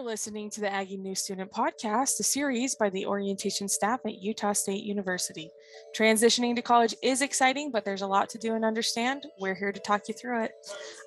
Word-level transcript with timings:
You're 0.00 0.08
listening 0.08 0.48
to 0.52 0.62
the 0.62 0.72
Aggie 0.72 0.96
New 0.96 1.14
Student 1.14 1.52
Podcast, 1.52 2.20
a 2.20 2.22
series 2.22 2.74
by 2.74 2.88
the 2.88 3.04
orientation 3.04 3.68
staff 3.68 4.00
at 4.06 4.22
Utah 4.22 4.54
State 4.54 4.82
University. 4.82 5.50
Transitioning 5.94 6.56
to 6.56 6.62
college 6.62 6.94
is 7.02 7.20
exciting, 7.20 7.70
but 7.70 7.84
there's 7.84 8.00
a 8.00 8.06
lot 8.06 8.30
to 8.30 8.38
do 8.38 8.54
and 8.54 8.64
understand. 8.64 9.26
We're 9.38 9.54
here 9.54 9.72
to 9.72 9.80
talk 9.80 10.08
you 10.08 10.14
through 10.14 10.44
it. 10.44 10.52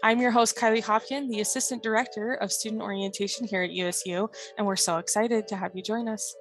I'm 0.04 0.22
your 0.22 0.30
host, 0.30 0.56
Kylie 0.56 0.84
Hopkin, 0.84 1.28
the 1.28 1.42
Assistant 1.42 1.82
Director 1.82 2.36
of 2.36 2.52
Student 2.52 2.84
Orientation 2.84 3.48
here 3.48 3.64
at 3.64 3.72
USU, 3.72 4.30
and 4.60 4.68
we're 4.68 4.76
so 4.76 5.00
excited 5.00 5.48
to 5.48 5.56
have 5.56 5.72
you 5.74 5.82
join 5.82 6.08
us. 6.08 6.36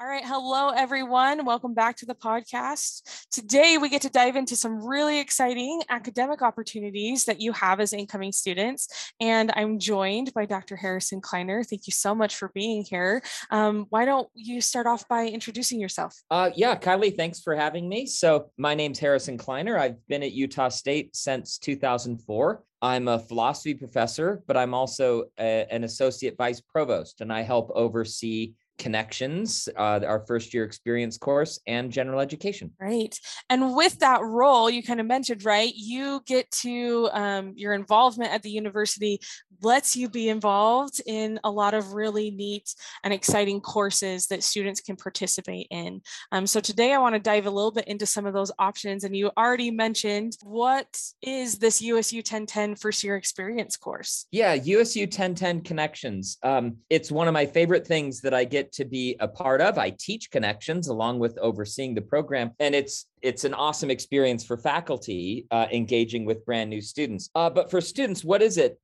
All 0.00 0.08
right. 0.08 0.24
Hello, 0.26 0.70
everyone. 0.70 1.44
Welcome 1.44 1.72
back 1.72 1.98
to 1.98 2.06
the 2.06 2.16
podcast. 2.16 3.26
Today, 3.30 3.78
we 3.78 3.88
get 3.88 4.02
to 4.02 4.10
dive 4.10 4.34
into 4.34 4.56
some 4.56 4.84
really 4.84 5.20
exciting 5.20 5.82
academic 5.88 6.42
opportunities 6.42 7.26
that 7.26 7.40
you 7.40 7.52
have 7.52 7.78
as 7.78 7.92
incoming 7.92 8.32
students. 8.32 9.12
And 9.20 9.52
I'm 9.54 9.78
joined 9.78 10.34
by 10.34 10.46
Dr. 10.46 10.74
Harrison 10.74 11.20
Kleiner. 11.20 11.62
Thank 11.62 11.86
you 11.86 11.92
so 11.92 12.12
much 12.12 12.34
for 12.34 12.50
being 12.54 12.82
here. 12.82 13.22
Um, 13.52 13.86
why 13.90 14.04
don't 14.04 14.28
you 14.34 14.60
start 14.60 14.88
off 14.88 15.06
by 15.06 15.28
introducing 15.28 15.78
yourself? 15.78 16.20
Uh, 16.28 16.50
yeah, 16.56 16.74
Kylie, 16.76 17.16
thanks 17.16 17.38
for 17.38 17.54
having 17.54 17.88
me. 17.88 18.06
So, 18.06 18.50
my 18.58 18.74
name's 18.74 18.98
Harrison 18.98 19.38
Kleiner. 19.38 19.78
I've 19.78 20.04
been 20.08 20.24
at 20.24 20.32
Utah 20.32 20.70
State 20.70 21.14
since 21.14 21.56
2004. 21.58 22.64
I'm 22.82 23.06
a 23.06 23.20
philosophy 23.20 23.74
professor, 23.74 24.42
but 24.48 24.56
I'm 24.56 24.74
also 24.74 25.26
a, 25.38 25.66
an 25.70 25.84
associate 25.84 26.34
vice 26.36 26.60
provost, 26.60 27.20
and 27.20 27.32
I 27.32 27.42
help 27.42 27.70
oversee 27.76 28.54
connections 28.78 29.68
uh, 29.76 30.00
our 30.06 30.24
first 30.26 30.52
year 30.52 30.64
experience 30.64 31.16
course 31.18 31.60
and 31.66 31.90
general 31.90 32.20
education. 32.20 32.72
Right 32.80 33.18
and 33.50 33.74
with 33.74 33.98
that 34.00 34.22
role 34.22 34.68
you 34.70 34.82
kind 34.82 35.00
of 35.00 35.06
mentioned 35.06 35.44
right 35.44 35.72
you 35.74 36.20
get 36.26 36.50
to 36.50 37.08
um, 37.12 37.52
your 37.56 37.72
involvement 37.72 38.32
at 38.32 38.42
the 38.42 38.50
university 38.50 39.20
lets 39.62 39.96
you 39.96 40.08
be 40.08 40.28
involved 40.28 41.00
in 41.06 41.40
a 41.44 41.50
lot 41.50 41.74
of 41.74 41.94
really 41.94 42.30
neat 42.30 42.74
and 43.02 43.14
exciting 43.14 43.60
courses 43.60 44.26
that 44.26 44.42
students 44.42 44.80
can 44.80 44.96
participate 44.96 45.66
in. 45.70 46.02
Um, 46.32 46.46
so 46.46 46.60
today 46.60 46.92
i 46.92 46.98
want 46.98 47.14
to 47.14 47.20
dive 47.20 47.46
a 47.46 47.50
little 47.50 47.70
bit 47.70 47.86
into 47.86 48.06
some 48.06 48.26
of 48.26 48.34
those 48.34 48.52
options 48.58 49.04
and 49.04 49.16
you 49.16 49.30
already 49.36 49.70
mentioned 49.70 50.36
what 50.42 51.00
is 51.22 51.58
this 51.58 51.80
usu 51.80 52.18
1010 52.18 52.76
first 52.76 53.04
year 53.04 53.16
experience 53.16 53.76
course? 53.76 54.26
Yeah 54.30 54.54
usu 54.54 55.02
1010 55.02 55.62
connections. 55.62 56.38
Um, 56.42 56.76
it's 56.90 57.10
one 57.10 57.28
of 57.28 57.34
my 57.34 57.46
favorite 57.46 57.86
things 57.86 58.20
that 58.22 58.34
i 58.34 58.44
get 58.44 58.63
get 58.64 58.72
to 58.72 58.84
be 58.84 59.16
a 59.20 59.28
part 59.28 59.60
of. 59.60 59.78
I 59.78 59.90
teach 59.90 60.30
connections 60.30 60.88
along 60.88 61.18
with 61.18 61.38
overseeing 61.38 61.94
the 61.94 62.00
program, 62.00 62.52
and 62.58 62.74
it's 62.74 63.06
it's 63.22 63.44
an 63.44 63.54
awesome 63.54 63.90
experience 63.90 64.44
for 64.44 64.56
faculty 64.56 65.46
uh, 65.50 65.66
engaging 65.72 66.24
with 66.24 66.44
brand 66.44 66.70
new 66.70 66.80
students. 66.80 67.30
Uh, 67.34 67.50
but 67.50 67.70
for 67.70 67.80
students, 67.80 68.24
what 68.24 68.42
is 68.42 68.58
it? 68.58 68.78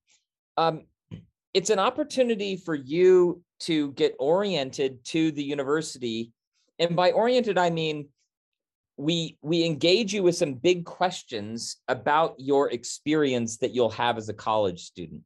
Um, 0.57 0.83
it's 1.55 1.71
an 1.71 1.79
opportunity 1.79 2.57
for 2.57 2.75
you 2.75 3.43
to 3.61 3.93
get 3.93 4.15
oriented 4.19 5.05
to 5.07 5.33
the 5.33 5.43
university, 5.43 6.33
and 6.79 6.95
by 6.95 7.13
oriented 7.13 7.59
I 7.59 7.71
mean 7.71 8.09
we 8.97 9.39
we 9.41 9.65
engage 9.65 10.13
you 10.13 10.23
with 10.23 10.37
some 10.37 10.55
big 10.55 10.85
questions 10.85 11.77
about 11.89 12.35
your 12.39 12.71
experience 12.71 13.57
that 13.59 13.75
you'll 13.75 13.91
have 13.91 14.19
as 14.19 14.29
a 14.29 14.35
college 14.35 14.83
student 14.83 15.23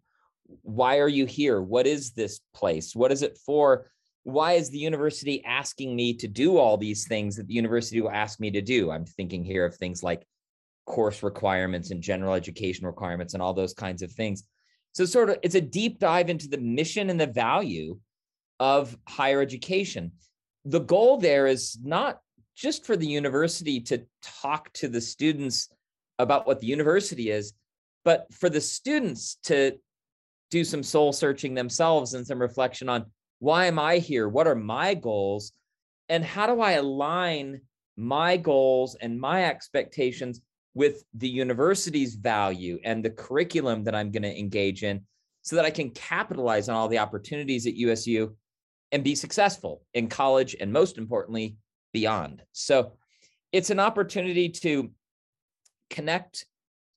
why 0.63 0.99
are 0.99 1.09
you 1.09 1.27
here 1.27 1.61
what 1.61 1.87
is 1.87 2.13
this 2.13 2.41
place 2.55 2.95
what 2.95 3.11
is 3.11 3.23
it 3.23 3.37
for 3.45 3.91
why 4.25 4.55
is 4.55 4.70
the 4.70 4.78
university 4.78 5.44
asking 5.44 5.94
me 5.94 6.14
to 6.14 6.27
do 6.27 6.56
all 6.56 6.77
these 6.77 7.06
things 7.06 7.36
that 7.36 7.47
the 7.47 7.55
university 7.55 8.00
will 8.00 8.11
ask 8.11 8.41
me 8.41 8.50
to 8.50 8.62
do? 8.62 8.91
I'm 8.91 9.05
thinking 9.05 9.44
here 9.44 9.64
of 9.64 9.77
things 9.77 10.03
like 10.03 10.27
course 10.86 11.22
requirements 11.22 11.91
and 11.91 12.03
general 12.03 12.34
education 12.34 12.86
requirements 12.86 13.34
and 13.34 13.42
all 13.42 13.52
those 13.52 13.75
kinds 13.75 14.02
of 14.02 14.11
things. 14.12 14.45
So, 14.92 15.05
sort 15.05 15.30
of, 15.30 15.39
it's 15.42 15.55
a 15.55 15.61
deep 15.61 15.98
dive 15.98 16.30
into 16.30 16.48
the 16.48 16.58
mission 16.58 17.11
and 17.11 17.20
the 17.20 17.27
value 17.27 17.98
of 18.61 18.97
higher 19.06 19.42
education. 19.42 20.12
The 20.64 20.80
goal 20.80 21.19
there 21.19 21.47
is 21.47 21.77
not 21.83 22.20
just 22.56 22.86
for 22.86 22.97
the 22.97 23.06
university 23.06 23.80
to 23.80 24.06
talk 24.22 24.73
to 24.74 24.89
the 24.89 25.01
students 25.01 25.68
about 26.18 26.46
what 26.46 26.61
the 26.61 26.67
university 26.67 27.30
is, 27.30 27.52
but 28.05 28.27
for 28.33 28.48
the 28.48 28.61
students 28.61 29.39
to 29.45 29.73
do 30.51 30.64
some 30.64 30.83
soul 30.83 31.13
searching 31.13 31.52
themselves 31.52 32.14
and 32.14 32.27
some 32.27 32.40
reflection 32.40 32.89
on 32.89 33.07
why 33.45 33.67
am 33.67 33.79
I 33.79 33.99
here? 33.99 34.27
What 34.27 34.47
are 34.47 34.55
my 34.55 34.95
goals? 34.95 35.53
And 36.09 36.25
how 36.25 36.47
do 36.47 36.63
I 36.63 36.73
align 36.73 37.61
my 37.95 38.39
goals 38.39 38.95
and 38.95 39.21
my 39.21 39.45
expectations 39.45 40.41
with 40.73 41.05
the 41.13 41.29
university's 41.29 42.15
value 42.15 42.79
and 42.85 43.05
the 43.05 43.11
curriculum 43.11 43.85
that 43.85 43.95
I'm 43.95 44.11
going 44.11 44.23
to 44.23 44.39
engage 44.39 44.83
in 44.83 45.03
so 45.43 45.57
that 45.57 45.67
I 45.67 45.71
can 45.71 45.91
capitalize 45.91 46.71
on 46.71 46.75
all 46.75 46.89
the 46.89 47.01
opportunities 47.01 47.67
at 47.67 47.75
USU 47.75 48.35
and 48.93 49.05
be 49.05 49.15
successful 49.15 49.83
in 49.93 50.09
college 50.09 50.57
and 50.59 50.73
most 50.73 50.97
importantly, 50.97 51.57
beyond. 51.93 52.43
So 52.53 52.95
it's 53.53 53.69
an 53.69 53.79
opportunity 53.79 54.49
to 54.49 54.91
connect 55.91 56.47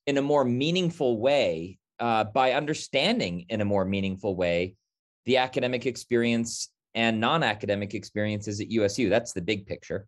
in 0.06 0.18
a 0.18 0.22
more 0.22 0.46
meaningful 0.46 1.20
way 1.20 1.78
uh, 2.00 2.24
by 2.24 2.54
understanding 2.54 3.48
in 3.50 3.60
a 3.60 3.66
more 3.66 3.84
meaningful 3.84 4.34
way 4.34 4.78
the 5.28 5.38
academic 5.38 5.86
experience 5.86 6.70
and 6.96 7.20
non-academic 7.20 7.94
experiences 7.94 8.60
at 8.60 8.72
USU. 8.72 9.10
That's 9.10 9.34
the 9.34 9.42
big 9.42 9.68
picture. 9.68 10.08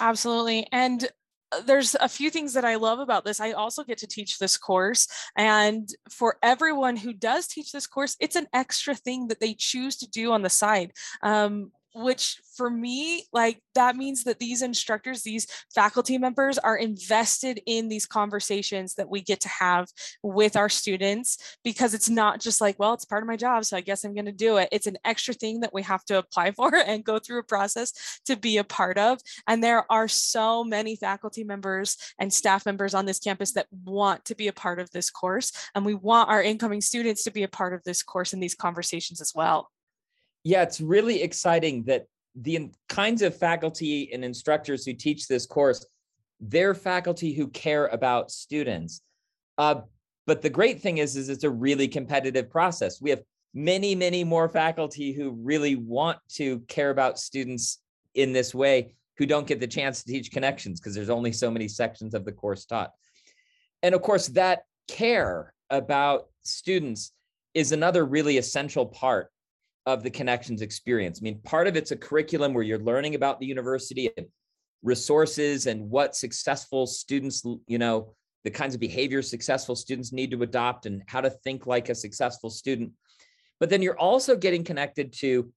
Absolutely. 0.00 0.66
And 0.72 1.06
uh, 1.52 1.60
there's 1.66 1.96
a 1.96 2.08
few 2.08 2.30
things 2.30 2.54
that 2.54 2.64
I 2.64 2.76
love 2.76 3.00
about 3.00 3.24
this. 3.24 3.40
I 3.40 3.52
also 3.52 3.82
get 3.84 3.98
to 3.98 4.06
teach 4.06 4.38
this 4.38 4.56
course. 4.56 5.08
And 5.36 5.88
for 6.08 6.38
everyone 6.42 6.96
who 6.96 7.12
does 7.12 7.48
teach 7.48 7.72
this 7.72 7.86
course, 7.86 8.16
it's 8.20 8.36
an 8.36 8.46
extra 8.54 8.94
thing 8.94 9.26
that 9.28 9.40
they 9.40 9.54
choose 9.54 9.96
to 9.98 10.08
do 10.08 10.32
on 10.32 10.42
the 10.42 10.50
side. 10.50 10.92
Um, 11.22 11.72
which 11.94 12.40
for 12.56 12.68
me 12.68 13.24
like 13.32 13.60
that 13.74 13.96
means 13.96 14.24
that 14.24 14.38
these 14.38 14.62
instructors 14.62 15.22
these 15.22 15.46
faculty 15.74 16.18
members 16.18 16.58
are 16.58 16.76
invested 16.76 17.60
in 17.66 17.88
these 17.88 18.06
conversations 18.06 18.94
that 18.94 19.08
we 19.08 19.20
get 19.20 19.40
to 19.40 19.48
have 19.48 19.88
with 20.22 20.56
our 20.56 20.68
students 20.68 21.56
because 21.62 21.94
it's 21.94 22.10
not 22.10 22.40
just 22.40 22.60
like 22.60 22.76
well 22.78 22.92
it's 22.92 23.04
part 23.04 23.22
of 23.22 23.28
my 23.28 23.36
job 23.36 23.64
so 23.64 23.76
i 23.76 23.80
guess 23.80 24.04
i'm 24.04 24.14
going 24.14 24.24
to 24.24 24.32
do 24.32 24.56
it. 24.56 24.68
It's 24.72 24.86
an 24.86 24.98
extra 25.04 25.34
thing 25.34 25.60
that 25.60 25.72
we 25.72 25.82
have 25.82 26.04
to 26.06 26.18
apply 26.18 26.50
for 26.56 26.74
and 26.74 27.04
go 27.04 27.18
through 27.18 27.38
a 27.38 27.44
process 27.44 28.20
to 28.26 28.36
be 28.36 28.58
a 28.58 28.64
part 28.64 28.98
of 28.98 29.20
and 29.46 29.62
there 29.62 29.90
are 29.90 30.08
so 30.08 30.64
many 30.64 30.96
faculty 30.96 31.44
members 31.44 31.96
and 32.18 32.32
staff 32.32 32.66
members 32.66 32.94
on 32.94 33.06
this 33.06 33.20
campus 33.20 33.52
that 33.52 33.66
want 33.84 34.24
to 34.24 34.34
be 34.34 34.48
a 34.48 34.52
part 34.52 34.80
of 34.80 34.90
this 34.90 35.10
course 35.10 35.52
and 35.74 35.84
we 35.84 35.94
want 35.94 36.28
our 36.28 36.42
incoming 36.42 36.80
students 36.80 37.24
to 37.24 37.30
be 37.30 37.42
a 37.42 37.48
part 37.48 37.72
of 37.72 37.82
this 37.84 38.02
course 38.02 38.32
and 38.32 38.42
these 38.42 38.54
conversations 38.54 39.20
as 39.20 39.32
well 39.34 39.70
yeah, 40.44 40.62
it's 40.62 40.80
really 40.80 41.22
exciting 41.22 41.84
that 41.84 42.06
the 42.36 42.70
kinds 42.88 43.22
of 43.22 43.36
faculty 43.36 44.12
and 44.12 44.24
instructors 44.24 44.84
who 44.84 44.92
teach 44.92 45.26
this 45.26 45.46
course, 45.46 45.86
they're 46.40 46.74
faculty 46.74 47.32
who 47.32 47.48
care 47.48 47.86
about 47.86 48.30
students. 48.30 49.00
Uh, 49.56 49.76
but 50.26 50.42
the 50.42 50.50
great 50.50 50.80
thing 50.80 50.98
is, 50.98 51.16
is 51.16 51.28
it's 51.28 51.44
a 51.44 51.50
really 51.50 51.88
competitive 51.88 52.50
process. 52.50 53.00
We 53.00 53.10
have 53.10 53.22
many, 53.54 53.94
many 53.94 54.24
more 54.24 54.48
faculty 54.48 55.12
who 55.12 55.30
really 55.30 55.76
want 55.76 56.18
to 56.34 56.60
care 56.60 56.90
about 56.90 57.18
students 57.18 57.78
in 58.14 58.32
this 58.32 58.54
way 58.54 58.94
who 59.16 59.26
don't 59.26 59.46
get 59.46 59.60
the 59.60 59.66
chance 59.66 60.02
to 60.02 60.12
teach 60.12 60.32
connections 60.32 60.80
because 60.80 60.94
there's 60.94 61.10
only 61.10 61.32
so 61.32 61.50
many 61.50 61.68
sections 61.68 62.14
of 62.14 62.24
the 62.24 62.32
course 62.32 62.64
taught. 62.64 62.90
And 63.82 63.94
of 63.94 64.02
course, 64.02 64.28
that 64.28 64.64
care 64.88 65.54
about 65.70 66.28
students 66.42 67.12
is 67.54 67.70
another 67.70 68.04
really 68.04 68.38
essential 68.38 68.86
part 68.86 69.30
of 69.86 70.02
the 70.02 70.10
connections 70.10 70.62
experience. 70.62 71.20
I 71.20 71.24
mean, 71.24 71.40
part 71.42 71.66
of 71.66 71.76
it's 71.76 71.90
a 71.90 71.96
curriculum 71.96 72.54
where 72.54 72.64
you're 72.64 72.78
learning 72.78 73.14
about 73.14 73.38
the 73.38 73.46
university 73.46 74.10
and 74.16 74.26
resources 74.82 75.66
and 75.66 75.90
what 75.90 76.16
successful 76.16 76.86
students, 76.86 77.44
you 77.66 77.78
know, 77.78 78.14
the 78.44 78.50
kinds 78.50 78.74
of 78.74 78.80
behaviors 78.80 79.28
successful 79.28 79.74
students 79.74 80.12
need 80.12 80.30
to 80.30 80.42
adopt 80.42 80.86
and 80.86 81.02
how 81.06 81.20
to 81.20 81.30
think 81.30 81.66
like 81.66 81.88
a 81.88 81.94
successful 81.94 82.50
student. 82.50 82.92
But 83.60 83.70
then 83.70 83.82
you're 83.82 83.98
also 83.98 84.36
getting 84.36 84.64
connected 84.64 85.12
to 85.14 85.50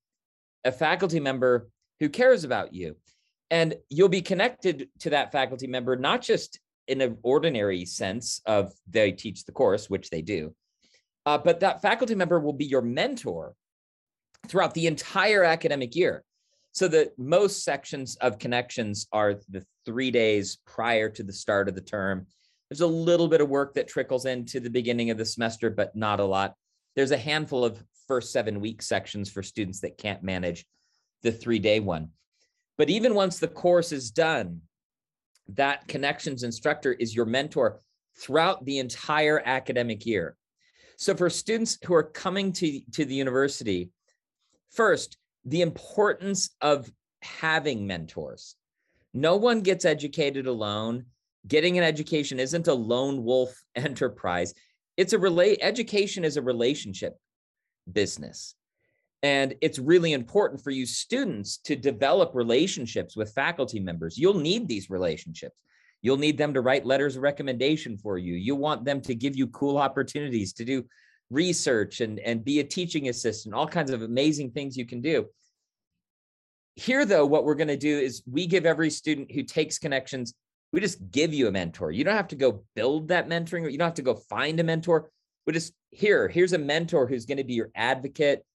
a 0.64 0.72
faculty 0.72 1.20
member 1.20 1.70
who 2.00 2.10
cares 2.10 2.44
about 2.44 2.74
you. 2.74 2.96
And 3.50 3.76
you'll 3.90 4.10
be 4.10 4.22
connected 4.22 4.90
to 5.00 5.10
that 5.12 5.32
faculty 5.32 5.68
member, 5.68 5.96
not 5.96 6.22
just 6.22 6.60
in 6.88 7.02
an 7.02 7.18
ordinary 7.24 7.86
sense 7.86 8.42
of 8.46 8.74
they 8.90 9.12
teach 9.12 9.46
the 9.46 9.52
course, 9.52 9.90
which 9.90 10.10
they 10.10 10.22
do, 10.22 10.54
uh, 11.26 11.38
but 11.38 11.60
that 11.62 11.82
faculty 11.82 12.16
member 12.16 12.40
will 12.40 12.54
be 12.54 12.66
your 12.66 12.82
mentor 12.82 13.54
throughout 14.48 14.74
the 14.74 14.88
entire 14.88 15.44
academic 15.44 15.96
year. 15.96 16.24
So 16.72 16.88
the 16.88 17.12
most 17.18 17.64
sections 17.64 18.16
of 18.18 18.40
connections 18.40 19.08
are 19.12 19.36
the 19.50 19.66
three 19.86 20.12
days 20.12 20.60
prior 20.66 21.10
to 21.10 21.24
the 21.24 21.34
start 21.34 21.68
of 21.68 21.76
the 21.76 21.82
term. 21.82 22.28
There's 22.70 22.82
a 22.82 22.88
little 22.88 23.28
bit 23.28 23.42
of 23.42 23.50
work 23.50 23.74
that 23.76 23.88
trickles 23.88 24.26
into 24.26 24.60
the 24.60 24.70
beginning 24.70 25.10
of 25.10 25.18
the 25.18 25.26
semester, 25.26 25.70
but 25.70 25.96
not 25.96 26.20
a 26.20 26.26
lot. 26.26 26.54
There's 26.96 27.12
a 27.12 27.18
handful 27.18 27.66
of 27.66 27.84
first 28.08 28.32
seven 28.32 28.60
week 28.60 28.82
sections 28.82 29.30
for 29.30 29.42
students 29.42 29.82
that 29.82 29.98
can't 29.98 30.24
manage 30.24 30.66
the 31.24 31.32
three 31.32 31.60
day 31.60 31.80
one. 31.80 32.10
But 32.78 32.90
even 32.90 33.16
once 33.16 33.40
the 33.40 33.48
course 33.48 33.92
is 33.92 34.12
done, 34.12 34.62
that 35.50 35.88
connections 35.88 36.44
instructor 36.44 36.94
is 36.94 37.16
your 37.16 37.26
mentor 37.26 37.82
throughout 38.20 38.66
the 38.66 38.80
entire 38.80 39.42
academic 39.46 40.06
year. 40.06 40.36
So 40.98 41.16
for 41.16 41.30
students 41.30 41.78
who 41.86 41.94
are 41.94 42.04
coming 42.04 42.52
to, 42.54 42.82
to 42.94 43.06
the 43.06 43.16
university, 43.16 43.92
first, 44.72 45.18
the 45.46 45.62
importance 45.62 46.50
of 46.62 46.92
having 47.22 47.88
mentors. 47.88 48.56
No 49.14 49.36
one 49.36 49.62
gets 49.62 49.86
educated 49.86 50.48
alone. 50.48 51.06
Getting 51.48 51.78
an 51.78 51.84
education 51.84 52.40
isn't 52.40 52.68
a 52.68 52.74
lone 52.74 53.24
wolf 53.24 53.54
enterprise. 53.76 54.54
It's 54.98 55.14
a 55.14 55.20
relate 55.20 55.60
education 55.62 56.24
is 56.24 56.38
a 56.38 56.42
relationship 56.42 57.16
business. 57.92 58.56
And 59.24 59.56
it's 59.62 59.80
really 59.80 60.14
important 60.14 60.64
for 60.64 60.70
you 60.70 60.86
students 60.86 61.58
to 61.60 61.76
develop 61.76 62.36
relationships 62.36 63.16
with 63.16 63.34
faculty 63.34 63.80
members. 63.80 64.18
You'll 64.18 64.40
need 64.40 64.68
these 64.68 64.90
relationships. 64.90 65.56
You'll 66.02 66.18
need 66.18 66.38
them 66.38 66.54
to 66.54 66.62
write 66.62 66.86
letters 66.86 67.16
of 67.16 67.24
recommendation 67.24 67.98
for 67.98 68.18
you. 68.18 68.36
You 68.36 68.56
want 68.56 68.86
them 68.86 69.02
to 69.02 69.16
give 69.16 69.36
you 69.36 69.48
cool 69.48 69.78
opportunities 69.78 70.54
to 70.54 70.66
do 70.66 70.86
research 71.30 72.02
and, 72.02 72.20
and 72.20 72.44
be 72.44 72.60
a 72.60 72.64
teaching 72.64 73.10
assistant, 73.10 73.54
all 73.54 73.68
kinds 73.68 73.92
of 73.92 74.02
amazing 74.02 74.52
things 74.52 74.78
you 74.78 74.86
can 74.86 75.02
do. 75.02 75.28
Here, 76.76 77.06
though, 77.06 77.26
what 77.26 77.44
we're 77.44 77.56
going 77.56 77.68
to 77.70 77.78
do 77.78 77.98
is 77.98 78.24
we 78.30 78.46
give 78.46 78.66
every 78.66 78.90
student 78.90 79.32
who 79.32 79.44
takes 79.44 79.80
connections, 79.80 80.34
we 80.72 80.80
just 80.80 81.12
give 81.12 81.34
you 81.34 81.48
a 81.48 81.52
mentor. 81.52 81.92
You 81.92 82.04
don't 82.04 82.16
have 82.16 82.28
to 82.30 82.36
go 82.36 82.64
build 82.76 83.08
that 83.08 83.28
mentoring, 83.28 83.64
or 83.64 83.70
you 83.70 83.78
don't 83.78 83.88
have 83.88 83.96
to 83.96 84.02
go 84.02 84.16
find 84.30 84.60
a 84.60 84.64
mentor. 84.64 85.10
We 85.46 85.54
just 85.54 85.74
here, 85.92 86.28
here's 86.28 86.54
a 86.54 86.58
mentor 86.58 87.08
who's 87.08 87.26
going 87.26 87.38
to 87.38 87.44
be 87.44 87.54
your 87.54 87.72
advocate 87.74 88.46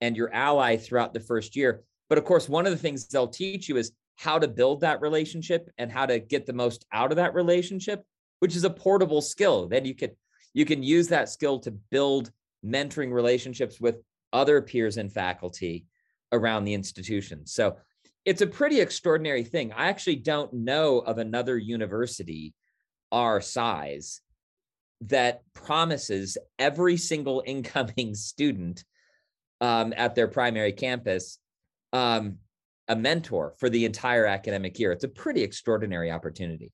and 0.00 0.16
your 0.16 0.32
ally 0.32 0.76
throughout 0.76 1.12
the 1.12 1.20
first 1.20 1.56
year. 1.56 1.82
But 2.08 2.18
of 2.18 2.24
course, 2.24 2.48
one 2.48 2.66
of 2.66 2.72
the 2.72 2.78
things 2.78 3.06
they'll 3.06 3.26
teach 3.26 3.68
you 3.68 3.76
is 3.76 3.92
how 4.16 4.38
to 4.38 4.48
build 4.48 4.80
that 4.80 5.00
relationship 5.00 5.68
and 5.76 5.90
how 5.90 6.06
to 6.06 6.18
get 6.18 6.46
the 6.46 6.52
most 6.52 6.86
out 6.92 7.10
of 7.10 7.16
that 7.16 7.34
relationship, 7.34 8.04
which 8.38 8.56
is 8.56 8.64
a 8.64 8.70
portable 8.70 9.20
skill. 9.20 9.66
Then 9.68 9.84
you 9.84 9.94
can 9.94 10.10
you 10.56 10.64
can 10.64 10.82
use 10.82 11.08
that 11.08 11.28
skill 11.28 11.58
to 11.58 11.70
build 11.70 12.30
mentoring 12.64 13.12
relationships 13.12 13.78
with 13.78 14.00
other 14.32 14.62
peers 14.62 14.96
and 14.96 15.12
faculty 15.12 15.84
around 16.32 16.64
the 16.64 16.72
institution. 16.72 17.46
So 17.46 17.76
it's 18.24 18.40
a 18.40 18.46
pretty 18.46 18.80
extraordinary 18.80 19.44
thing. 19.44 19.70
I 19.72 19.88
actually 19.88 20.16
don't 20.16 20.50
know 20.54 21.00
of 21.00 21.18
another 21.18 21.58
university 21.58 22.54
our 23.12 23.42
size 23.42 24.22
that 25.02 25.42
promises 25.52 26.38
every 26.58 26.96
single 26.96 27.42
incoming 27.44 28.14
student 28.14 28.82
um, 29.60 29.92
at 29.94 30.14
their 30.14 30.26
primary 30.26 30.72
campus 30.72 31.38
um, 31.92 32.38
a 32.88 32.96
mentor 32.96 33.52
for 33.58 33.68
the 33.68 33.84
entire 33.84 34.24
academic 34.24 34.78
year. 34.78 34.92
It's 34.92 35.04
a 35.04 35.08
pretty 35.08 35.42
extraordinary 35.42 36.10
opportunity. 36.10 36.72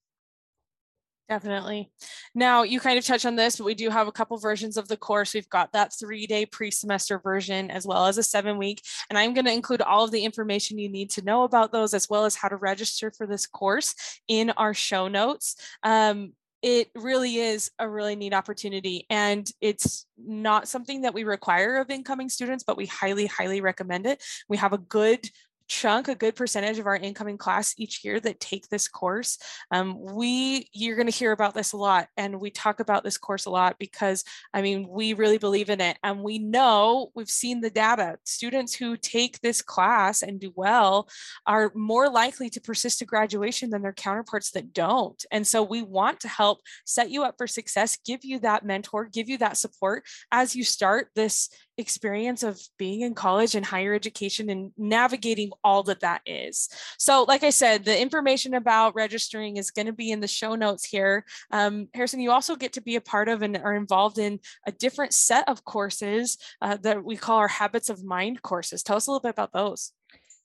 Definitely. 1.29 1.91
Now, 2.35 2.63
you 2.63 2.79
kind 2.81 2.99
of 2.99 3.07
touch 3.07 3.25
on 3.25 3.37
this, 3.37 3.57
but 3.57 3.65
we 3.65 3.75
do 3.75 3.89
have 3.91 4.07
a 4.07 4.13
couple 4.13 4.37
versions 4.39 4.77
of 4.77 4.89
the 4.89 4.97
course. 4.97 5.33
We've 5.33 5.49
got 5.49 5.73
that 5.73 5.93
three 5.99 6.27
day 6.27 6.45
pre 6.45 6.71
semester 6.71 7.19
version 7.19 7.71
as 7.71 7.87
well 7.87 8.07
as 8.07 8.19
a 8.19 8.23
seven 8.23 8.59
week. 8.59 8.83
And 9.09 9.19
I'm 9.19 9.33
going 9.33 9.47
to 9.47 9.53
include 9.53 9.81
all 9.83 10.05
of 10.05 10.11
the 10.11 10.25
information 10.25 10.79
you 10.79 10.91
need 10.91 11.11
to 11.11 11.25
know 11.25 11.45
about 11.45 11.73
those, 11.73 11.95
as 11.95 12.09
well 12.11 12.25
as 12.25 12.35
how 12.35 12.49
to 12.49 12.57
register 12.57 13.11
for 13.11 13.27
this 13.27 13.47
course 13.47 13.95
in 14.29 14.51
our 14.51 14.75
show 14.75 15.09
notes. 15.09 15.57
Um, 15.83 16.33
it 16.63 16.91
really 16.95 17.39
is 17.39 17.71
a 17.79 17.89
really 17.89 18.15
neat 18.15 18.33
opportunity 18.33 19.05
and 19.11 19.51
it's 19.61 20.07
not 20.17 20.69
something 20.69 21.03
that 21.03 21.13
we 21.13 21.25
require 21.25 21.79
of 21.79 21.91
incoming 21.91 22.29
students 22.29 22.63
but 22.63 22.77
we 22.77 22.87
highly 22.87 23.27
highly 23.27 23.61
recommend 23.61 24.07
it 24.07 24.23
we 24.49 24.57
have 24.57 24.73
a 24.73 24.79
good 24.79 25.29
chunk, 25.73 26.07
a 26.07 26.15
good 26.15 26.37
percentage 26.37 26.79
of 26.79 26.87
our 26.87 26.97
incoming 26.97 27.39
class 27.39 27.75
each 27.79 28.05
year 28.05 28.21
that 28.21 28.39
take 28.39 28.69
this 28.69 28.89
course. 28.89 29.39
Um, 29.71 29.99
we, 29.99 30.69
you're 30.73 30.97
going 30.97 31.09
to 31.09 31.13
hear 31.13 31.33
about 31.33 31.55
this 31.55 31.73
a 31.73 31.79
lot, 31.79 32.09
and 32.19 32.39
we 32.41 32.51
talk 32.51 32.79
about 32.79 33.05
this 33.05 33.17
course 33.17 33.47
a 33.47 33.51
lot 33.51 33.77
because, 33.79 34.23
I 34.53 34.61
mean, 34.61 34.87
we 34.87 35.15
really 35.15 35.39
believe 35.39 35.71
in 35.71 35.81
it, 35.81 35.97
and 36.05 36.23
we 36.23 36.39
know 36.39 37.11
we've 37.15 37.31
seen 37.31 37.63
the 37.63 37.71
data. 37.71 38.17
Students 38.25 38.75
who 38.75 38.99
take 38.99 39.41
this 39.41 39.63
class 39.63 40.23
and 40.23 40.39
do 40.39 40.53
well 40.55 41.09
are 41.47 41.73
more 41.75 42.11
likely 42.11 42.51
to 42.51 42.61
persist 42.61 42.99
to 42.99 43.07
graduation 43.07 43.71
than 43.71 43.81
their 43.81 43.95
counterparts 43.95 44.51
that 44.51 44.75
don't. 44.75 45.25
And 45.31 45.47
so 45.47 45.63
we 45.63 45.81
want 45.81 46.21
to 46.21 46.29
help 46.29 46.61
set 46.85 47.11
you 47.11 47.25
up 47.25 47.37
for 47.39 47.47
success, 47.47 47.97
give 48.05 48.25
you 48.25 48.39
that 48.41 48.67
mentor, 48.67 49.07
give 49.07 49.31
you 49.31 49.39
that 49.39 49.57
support 49.57 50.05
as 50.31 50.55
you 50.55 50.65
start 50.65 51.09
this 51.15 51.49
experience 51.79 52.43
of 52.43 52.61
being 52.79 53.01
in 53.01 53.15
college 53.15 53.55
and 53.55 53.65
higher 53.65 53.95
education 53.95 54.51
and 54.51 54.73
navigating 54.77 55.51
all 55.65 55.83
that 55.85 56.01
that 56.01 56.21
is. 56.27 56.69
So, 56.99 57.25
like 57.25 57.43
I 57.43 57.51
said, 57.51 57.85
the 57.85 58.01
information 58.01 58.55
about 58.55 58.95
registering 58.95 59.57
is 59.57 59.71
going 59.71 59.87
to 59.87 59.93
be 59.93 60.11
in 60.11 60.21
the 60.21 60.29
show 60.29 60.55
notes 60.55 60.85
here. 60.85 61.25
Um, 61.51 61.89
Harrison, 61.95 62.21
you 62.21 62.31
also 62.31 62.57
get 62.57 62.75
to 62.75 62.83
be 62.83 62.97
a 62.97 63.01
part 63.01 63.29
of 63.29 63.43
and 63.43 63.57
are 63.57 63.75
involved 63.75 64.19
in 64.19 64.41
a 64.67 64.73
different 64.73 65.15
set 65.15 65.49
of 65.49 65.65
courses 65.65 66.39
uh, 66.61 66.77
that 66.83 67.05
we 67.05 67.17
call 67.17 67.39
our 67.39 67.49
Habits 67.49 67.91
of 67.91 68.05
Mind 68.05 68.43
courses. 68.43 68.83
Tell 68.83 68.97
us 68.97 69.07
a 69.07 69.11
little 69.11 69.23
bit 69.23 69.31
about 69.31 69.53
those. 69.53 69.93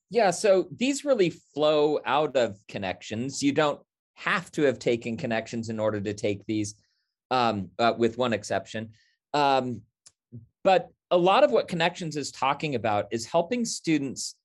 Yeah, 0.09 0.31
so 0.31 0.67
these 0.75 1.03
really 1.03 1.31
flow 1.53 1.99
out 2.05 2.37
of 2.37 2.57
connections. 2.67 3.43
You 3.43 3.51
don't 3.51 3.81
have 4.15 4.51
to 4.53 4.63
have 4.63 4.79
taken 4.79 5.17
connections 5.17 5.69
in 5.69 5.79
order 5.79 5.99
to 5.99 6.13
take 6.13 6.45
these, 6.45 6.75
um, 7.29 7.69
uh, 7.77 7.93
with 7.97 8.17
one 8.17 8.33
exception. 8.33 8.91
Um, 9.33 9.81
but 10.63 10.89
a 11.11 11.17
lot 11.17 11.43
of 11.43 11.51
what 11.51 11.67
Connections 11.67 12.15
is 12.17 12.31
talking 12.31 12.75
about 12.75 13.07
is 13.11 13.25
helping 13.25 13.65
students 13.65 14.35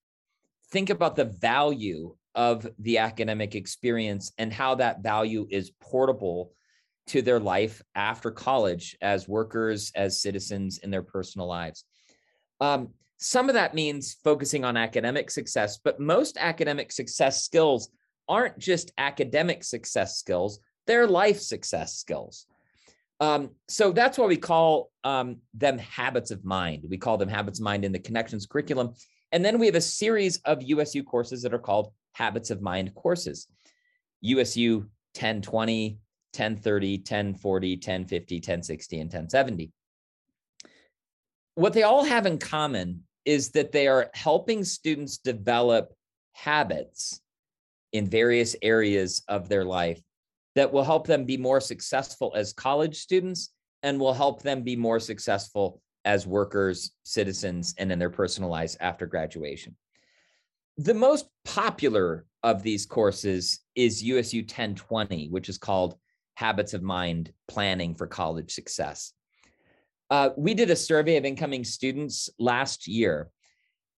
think 0.70 0.90
about 0.90 1.16
the 1.16 1.24
value 1.24 2.14
of 2.34 2.66
the 2.78 2.98
academic 2.98 3.54
experience 3.54 4.32
and 4.38 4.52
how 4.52 4.74
that 4.76 5.02
value 5.02 5.46
is 5.50 5.72
portable 5.80 6.52
to 7.08 7.20
their 7.20 7.40
life 7.40 7.82
after 7.94 8.30
college 8.30 8.96
as 9.02 9.28
workers, 9.28 9.92
as 9.94 10.22
citizens 10.22 10.78
in 10.78 10.90
their 10.90 11.02
personal 11.02 11.46
lives. 11.46 11.84
Um, 12.60 12.90
some 13.18 13.48
of 13.48 13.54
that 13.54 13.74
means 13.74 14.16
focusing 14.24 14.64
on 14.64 14.76
academic 14.76 15.30
success, 15.30 15.78
but 15.82 16.00
most 16.00 16.36
academic 16.38 16.90
success 16.92 17.44
skills 17.44 17.88
aren't 18.28 18.58
just 18.58 18.92
academic 18.98 19.64
success 19.64 20.16
skills, 20.16 20.60
they're 20.86 21.06
life 21.06 21.40
success 21.40 21.96
skills. 21.96 22.46
Um, 23.22 23.50
so 23.68 23.92
that's 23.92 24.18
why 24.18 24.26
we 24.26 24.36
call 24.36 24.90
um, 25.04 25.36
them 25.54 25.78
habits 25.78 26.32
of 26.32 26.44
mind. 26.44 26.84
We 26.90 26.98
call 26.98 27.16
them 27.16 27.28
habits 27.28 27.60
of 27.60 27.64
mind 27.64 27.84
in 27.84 27.92
the 27.92 28.00
connections 28.00 28.46
curriculum. 28.46 28.94
And 29.30 29.44
then 29.44 29.60
we 29.60 29.66
have 29.66 29.76
a 29.76 29.80
series 29.80 30.38
of 30.38 30.60
USU 30.60 31.04
courses 31.04 31.40
that 31.42 31.54
are 31.54 31.60
called 31.60 31.92
habits 32.14 32.50
of 32.50 32.62
mind 32.62 32.92
courses. 32.96 33.46
USU 34.22 34.78
1020, 35.14 36.00
1030, 36.34 36.96
1040, 36.96 37.76
1050, 37.76 38.34
1060, 38.38 38.96
and 38.96 39.06
1070. 39.06 39.72
What 41.54 41.74
they 41.74 41.84
all 41.84 42.02
have 42.02 42.26
in 42.26 42.38
common 42.38 43.04
is 43.24 43.50
that 43.50 43.70
they 43.70 43.86
are 43.86 44.10
helping 44.14 44.64
students 44.64 45.18
develop 45.18 45.94
habits 46.32 47.20
in 47.92 48.08
various 48.08 48.56
areas 48.62 49.22
of 49.28 49.48
their 49.48 49.64
life 49.64 50.02
that 50.54 50.72
will 50.72 50.84
help 50.84 51.06
them 51.06 51.24
be 51.24 51.36
more 51.36 51.60
successful 51.60 52.32
as 52.34 52.52
college 52.52 52.98
students 52.98 53.52
and 53.82 53.98
will 53.98 54.14
help 54.14 54.42
them 54.42 54.62
be 54.62 54.76
more 54.76 55.00
successful 55.00 55.80
as 56.04 56.26
workers, 56.26 56.92
citizens, 57.04 57.74
and 57.78 57.92
in 57.92 57.98
their 57.98 58.10
personal 58.10 58.50
lives 58.50 58.76
after 58.80 59.06
graduation. 59.06 59.76
The 60.78 60.94
most 60.94 61.26
popular 61.44 62.26
of 62.42 62.62
these 62.62 62.86
courses 62.86 63.60
is 63.74 64.02
USU 64.02 64.40
1020, 64.40 65.28
which 65.28 65.48
is 65.48 65.58
called 65.58 65.96
Habits 66.34 66.74
of 66.74 66.82
Mind 66.82 67.32
Planning 67.46 67.94
for 67.94 68.06
College 68.06 68.52
Success. 68.52 69.12
Uh, 70.10 70.30
we 70.36 70.54
did 70.54 70.70
a 70.70 70.76
survey 70.76 71.16
of 71.16 71.24
incoming 71.24 71.64
students 71.64 72.28
last 72.38 72.86
year, 72.86 73.30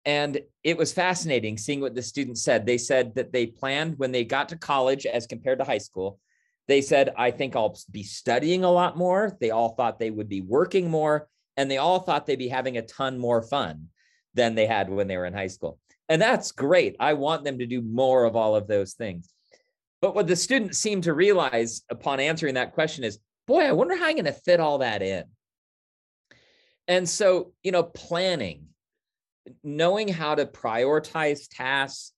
and 0.05 0.41
it 0.63 0.77
was 0.77 0.93
fascinating 0.93 1.57
seeing 1.57 1.79
what 1.79 1.95
the 1.95 2.01
students 2.01 2.43
said. 2.43 2.65
They 2.65 2.77
said 2.77 3.15
that 3.15 3.31
they 3.31 3.47
planned 3.47 3.97
when 3.97 4.11
they 4.11 4.23
got 4.23 4.49
to 4.49 4.57
college 4.57 5.05
as 5.05 5.25
compared 5.25 5.59
to 5.59 5.65
high 5.65 5.77
school, 5.77 6.19
they 6.67 6.81
said, 6.81 7.13
I 7.17 7.31
think 7.31 7.55
I'll 7.55 7.77
be 7.91 8.03
studying 8.03 8.63
a 8.63 8.71
lot 8.71 8.97
more. 8.97 9.37
They 9.39 9.51
all 9.51 9.69
thought 9.69 9.99
they 9.99 10.11
would 10.11 10.29
be 10.29 10.41
working 10.41 10.89
more, 10.89 11.27
and 11.57 11.69
they 11.69 11.77
all 11.77 11.99
thought 11.99 12.25
they'd 12.25 12.37
be 12.37 12.47
having 12.47 12.77
a 12.77 12.81
ton 12.81 13.17
more 13.17 13.41
fun 13.41 13.89
than 14.33 14.55
they 14.55 14.65
had 14.65 14.89
when 14.89 15.07
they 15.07 15.17
were 15.17 15.25
in 15.25 15.33
high 15.33 15.47
school. 15.47 15.79
And 16.09 16.21
that's 16.21 16.51
great. 16.51 16.95
I 16.99 17.13
want 17.13 17.43
them 17.43 17.59
to 17.59 17.65
do 17.65 17.81
more 17.81 18.25
of 18.25 18.35
all 18.35 18.55
of 18.55 18.67
those 18.67 18.93
things. 18.93 19.29
But 20.01 20.15
what 20.15 20.27
the 20.27 20.35
students 20.35 20.79
seem 20.79 21.01
to 21.01 21.13
realize 21.13 21.83
upon 21.89 22.19
answering 22.19 22.55
that 22.55 22.73
question 22.73 23.03
is, 23.03 23.19
boy, 23.45 23.61
I 23.61 23.71
wonder 23.71 23.95
how 23.95 24.07
I'm 24.07 24.15
going 24.15 24.25
to 24.25 24.33
fit 24.33 24.59
all 24.59 24.79
that 24.79 25.01
in. 25.01 25.25
And 26.87 27.07
so, 27.07 27.53
you 27.61 27.71
know, 27.71 27.83
planning, 27.83 28.67
knowing 29.63 30.07
how 30.07 30.35
to 30.35 30.45
prioritize 30.45 31.47
tasks, 31.49 32.12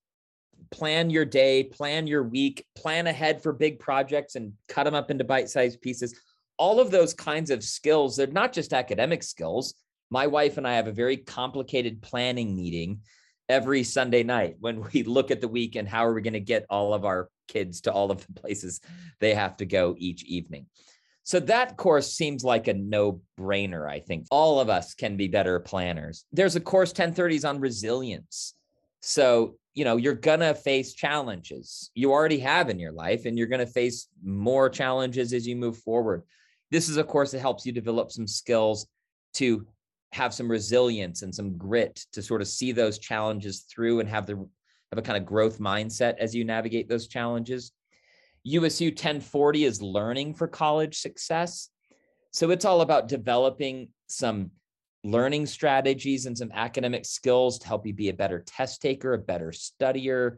plan 0.71 1.09
your 1.09 1.25
day, 1.25 1.63
plan 1.63 2.07
your 2.07 2.23
week, 2.23 2.65
plan 2.75 3.07
ahead 3.07 3.41
for 3.41 3.53
big 3.53 3.79
projects 3.79 4.35
and 4.35 4.53
cut 4.67 4.83
them 4.83 4.95
up 4.95 5.11
into 5.11 5.23
bite 5.23 5.49
sized 5.49 5.81
pieces. 5.81 6.19
All 6.57 6.79
of 6.79 6.91
those 6.91 7.13
kinds 7.13 7.51
of 7.51 7.63
skills, 7.63 8.15
they're 8.15 8.27
not 8.27 8.53
just 8.53 8.73
academic 8.73 9.23
skills. 9.23 9.75
My 10.09 10.27
wife 10.27 10.57
and 10.57 10.67
I 10.67 10.75
have 10.75 10.87
a 10.87 10.93
very 10.93 11.17
complicated 11.17 12.01
planning 12.01 12.55
meeting 12.55 13.01
every 13.49 13.83
Sunday 13.83 14.23
night 14.23 14.55
when 14.59 14.83
we 14.93 15.03
look 15.03 15.31
at 15.31 15.41
the 15.41 15.47
week 15.47 15.75
and 15.75 15.87
how 15.87 16.05
are 16.05 16.13
we 16.13 16.21
going 16.21 16.33
to 16.33 16.39
get 16.39 16.65
all 16.69 16.93
of 16.93 17.05
our 17.05 17.29
kids 17.47 17.81
to 17.81 17.91
all 17.91 18.11
of 18.11 18.25
the 18.25 18.33
places 18.33 18.81
they 19.19 19.33
have 19.33 19.57
to 19.57 19.65
go 19.65 19.95
each 19.97 20.23
evening. 20.23 20.65
So 21.23 21.39
that 21.41 21.75
course 21.75 22.11
seems 22.11 22.43
like 22.43 22.67
a 22.67 22.73
no 22.75 23.21
brainer. 23.39 23.89
I 23.89 23.99
think 23.99 24.27
all 24.29 24.59
of 24.59 24.69
us 24.69 24.93
can 24.93 25.17
be 25.17 25.27
better 25.27 25.59
planners. 25.59 26.25
There's 26.31 26.55
a 26.55 26.59
course 26.59 26.93
1030s 26.93 27.49
on 27.49 27.59
resilience. 27.59 28.53
So, 29.01 29.57
you 29.75 29.83
know, 29.83 29.97
you're 29.97 30.15
to 30.39 30.55
face 30.55 30.93
challenges 30.93 31.91
you 31.93 32.11
already 32.11 32.39
have 32.39 32.69
in 32.69 32.79
your 32.79 32.93
life, 32.93 33.25
and 33.25 33.37
you're 33.37 33.47
to 33.59 33.71
face 33.71 34.07
more 34.23 34.69
challenges 34.69 35.33
as 35.33 35.45
you 35.45 35.55
move 35.55 35.77
forward. 35.77 36.23
This 36.71 36.89
is 36.89 36.97
a 36.97 37.03
course 37.03 37.31
that 37.31 37.41
helps 37.41 37.65
you 37.65 37.71
develop 37.71 38.11
some 38.11 38.25
skills 38.25 38.87
to 39.33 39.67
have 40.13 40.33
some 40.33 40.49
resilience 40.49 41.21
and 41.21 41.35
some 41.35 41.57
grit 41.57 42.05
to 42.13 42.21
sort 42.21 42.41
of 42.41 42.47
see 42.47 42.71
those 42.71 42.97
challenges 42.97 43.65
through 43.69 43.99
and 43.99 44.07
have 44.07 44.25
the 44.25 44.35
have 44.91 44.97
a 44.97 45.01
kind 45.01 45.17
of 45.17 45.25
growth 45.25 45.59
mindset 45.59 46.17
as 46.19 46.33
you 46.33 46.45
navigate 46.45 46.87
those 46.87 47.07
challenges. 47.07 47.73
USU 48.43 48.87
1040 48.87 49.65
is 49.65 49.81
learning 49.81 50.35
for 50.35 50.47
college 50.47 50.99
success. 50.99 51.69
So 52.31 52.51
it's 52.51 52.65
all 52.65 52.81
about 52.81 53.07
developing 53.07 53.89
some 54.07 54.51
learning 55.05 55.45
strategies 55.45 56.25
and 56.25 56.37
some 56.37 56.51
academic 56.53 57.05
skills 57.05 57.59
to 57.59 57.67
help 57.67 57.85
you 57.85 57.93
be 57.93 58.09
a 58.09 58.13
better 58.13 58.43
test 58.45 58.81
taker, 58.81 59.13
a 59.13 59.17
better 59.17 59.51
studier, 59.51 60.37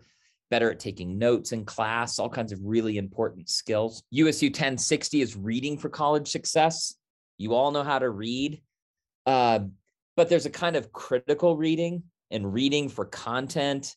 better 0.50 0.72
at 0.72 0.80
taking 0.80 1.18
notes 1.18 1.54
in 1.54 1.66
class, 1.66 2.20
all 2.20 2.30
kinds 2.30 2.52
of 2.52 2.60
really 2.62 2.98
important 2.98 3.50
skills. 3.50 4.04
USU 4.12 4.48
1060 4.48 5.22
is 5.22 5.36
reading 5.36 5.78
for 5.78 5.90
college 5.90 6.28
success. 6.28 6.96
You 7.38 7.54
all 7.54 7.72
know 7.72 7.84
how 7.84 8.00
to 8.00 8.10
read, 8.10 8.62
uh, 9.26 9.60
but 10.16 10.30
there's 10.30 10.46
a 10.46 10.52
kind 10.52 10.76
of 10.76 10.92
critical 10.92 11.56
reading 11.56 12.04
and 12.30 12.54
reading 12.54 12.90
for 12.90 13.06
content 13.06 13.96